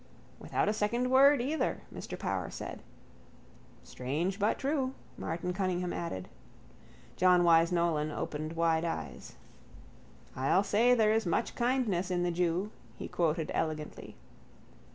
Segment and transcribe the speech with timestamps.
[0.39, 2.81] —Without a second word either, Mr Power said.
[3.83, 6.27] —Strange but true, Martin Cunningham added.
[7.15, 9.35] John Wyse Nolan opened wide eyes.
[10.35, 14.15] —I'll say there is much kindness in the jew, he quoted, elegantly.